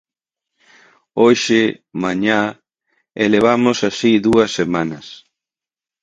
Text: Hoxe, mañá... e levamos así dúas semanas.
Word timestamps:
Hoxe, 1.21 1.61
mañá... 2.03 2.39
e 3.21 3.23
levamos 3.33 3.77
así 3.89 4.11
dúas 4.27 4.49
semanas. 4.59 5.05